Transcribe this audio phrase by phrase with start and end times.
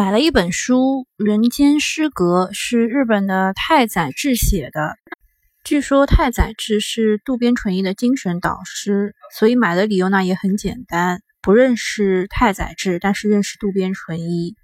[0.00, 4.96] 买了一本书《人间失格》，是日本的太宰治写的。
[5.62, 14.54] 据说太宰治是渡边淳一的精神导师，所以买的理由呢也很简单：不认识太宰治，但是认识渡边淳一。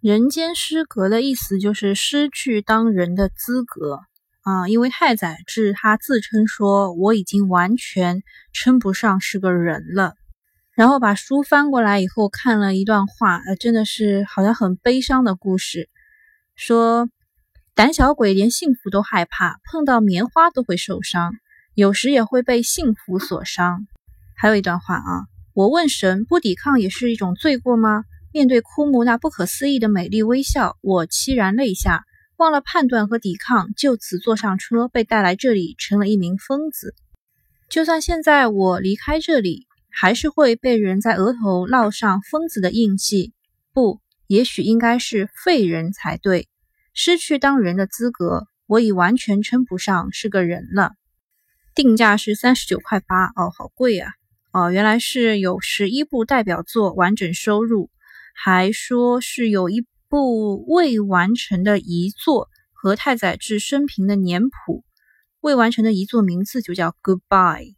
[0.00, 4.00] 人间失格的意思就是失去当人的资格
[4.42, 4.66] 啊！
[4.66, 8.20] 因为太宰治他自称说我已经完全
[8.52, 10.14] 称不上是个人了。
[10.80, 15.90] 然后把书翻过来以后，看了一段话，呃，真的是好像很悲伤的故事。
[16.56, 17.10] 说
[17.74, 21.34] 胆小鬼连幸福都害怕，碰到棉花都会受伤，
[21.74, 23.86] 有时也会被幸福所伤。
[24.34, 28.04] 还有一段话啊，我问神，不抵抗也是一种罪过吗？
[28.32, 32.06] 面对枯木那不可思议的美丽微笑，我凄然泪下，
[32.38, 36.94] 忘了判断和抵抗，就此坐上车，被带来这里，成了一名疯子。
[37.68, 39.66] 就算现在我离开这里。
[39.92, 43.32] 还是会被人在额头烙上疯子的印记，
[43.72, 46.48] 不，也许应该是废人才对。
[46.94, 50.92] 失去当人的资格，我已完全称不上是个人了。
[51.74, 54.10] 定价是三十九块八，哦，好贵啊！
[54.52, 57.90] 哦，原来是有十一部代表作完整收入，
[58.34, 64.84] 还说是有一部未完成的遗作和太宰治生平的年谱。
[65.40, 67.74] 未完成的遗作名字就叫《Goodbye》。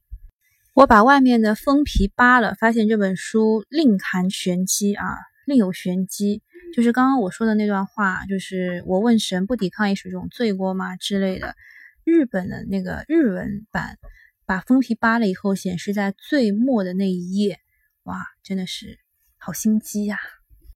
[0.75, 5.05] 我把外面的封皮扒了，发现这本书另含玄机啊，
[5.45, 6.43] 另有玄机。
[6.75, 11.55] 就是刚刚我说的那段话，就是我问神不抵抗也是一种罪过吗之类的。
[12.05, 13.99] 日本的那个日文版，
[14.47, 17.61] 把封皮扒了以后，显示在最末的那一页。
[18.05, 18.99] 哇，真的是
[19.37, 20.19] 好心机呀！